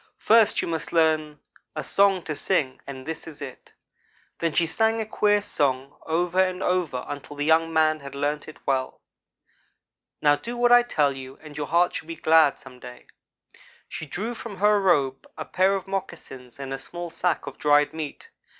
[0.17, 1.37] First you must learn
[1.75, 3.71] a song to sing, and this is it.'
[4.39, 8.15] Then she sang a queer song over and over again until the young man had
[8.15, 8.99] learned it well.
[10.19, 13.05] "'Now do what I tell you, and your heart shall be glad some day.'
[13.87, 17.93] She drew from her robe a pair of moccasins and a small sack of dried
[17.93, 18.29] meat.